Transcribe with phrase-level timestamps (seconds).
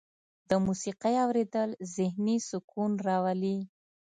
[0.49, 3.57] د موسیقۍ اوریدل ذهني سکون راوړي.